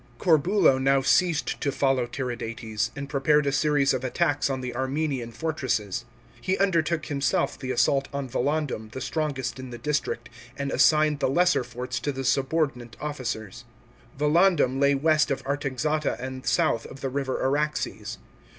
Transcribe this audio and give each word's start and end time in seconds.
§9. 0.25 0.41
Corbulo 0.41 0.79
now 0.81 0.99
ceased 1.03 1.61
to 1.61 1.71
follow 1.71 2.07
Tiridates, 2.07 2.89
and 2.95 3.07
prepared 3.07 3.45
a 3.45 3.51
series 3.51 3.93
of 3.93 4.03
attacks 4.03 4.49
on 4.49 4.61
the 4.61 4.75
Armenian 4.75 5.31
fortresses. 5.31 6.05
He 6.41 6.57
undertook 6.57 7.05
himself 7.05 7.59
the 7.59 7.69
assault 7.69 8.07
on 8.11 8.27
Volandum 8.27 8.89
the 8.93 8.99
strongest 8.99 9.59
in 9.59 9.69
the 9.69 9.77
district, 9.77 10.27
and 10.57 10.71
assigned 10.71 11.19
the 11.19 11.29
lesser 11.29 11.63
forts 11.63 11.99
to 11.99 12.11
the 12.11 12.23
subordinate 12.23 12.97
officers. 12.99 13.63
Volandum 14.17 14.79
lay 14.79 14.95
west 14.95 15.29
of 15.29 15.43
Artaxata 15.45 16.19
and 16.19 16.47
south 16.47 16.87
of 16.87 17.01
the 17.01 17.09
river 17.11 17.39
A 17.39 17.47
raxes. 17.51 18.17